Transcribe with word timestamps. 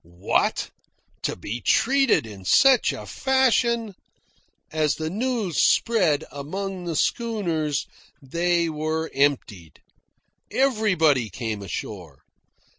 What! 0.03 0.71
To 1.21 1.35
be 1.35 1.61
treated 1.61 2.25
in 2.25 2.43
such 2.43 2.89
fashion! 2.91 3.93
As 4.71 4.95
the 4.95 5.11
news 5.11 5.61
spread 5.63 6.23
among 6.31 6.85
the 6.85 6.95
schooners, 6.95 7.85
they 8.19 8.67
were 8.67 9.11
emptied. 9.13 9.79
Everybody 10.49 11.29
came 11.29 11.61
ashore. 11.61 12.23